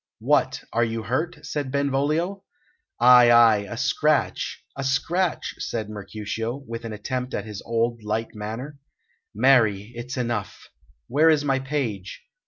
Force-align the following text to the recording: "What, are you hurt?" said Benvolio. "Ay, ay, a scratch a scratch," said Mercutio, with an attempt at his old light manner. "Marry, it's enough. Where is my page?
"What, 0.17 0.63
are 0.73 0.83
you 0.83 1.03
hurt?" 1.03 1.45
said 1.45 1.69
Benvolio. 1.71 2.41
"Ay, 2.99 3.29
ay, 3.29 3.57
a 3.69 3.77
scratch 3.77 4.63
a 4.75 4.83
scratch," 4.83 5.53
said 5.59 5.91
Mercutio, 5.91 6.55
with 6.55 6.85
an 6.85 6.91
attempt 6.93 7.35
at 7.35 7.45
his 7.45 7.61
old 7.61 8.01
light 8.01 8.33
manner. 8.33 8.79
"Marry, 9.35 9.91
it's 9.93 10.17
enough. 10.17 10.69
Where 11.05 11.29
is 11.29 11.45
my 11.45 11.59
page? 11.59 12.23